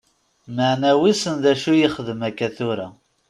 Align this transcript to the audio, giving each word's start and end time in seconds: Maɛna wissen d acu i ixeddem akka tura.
Maɛna 0.55 0.91
wissen 0.99 1.35
d 1.43 1.45
acu 1.51 1.71
i 1.75 1.83
ixeddem 1.85 2.21
akka 2.29 2.47
tura. 2.55 2.87